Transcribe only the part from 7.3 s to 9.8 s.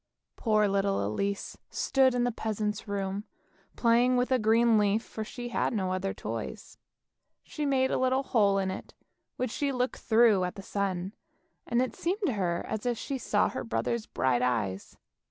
She made a little hole in it, which she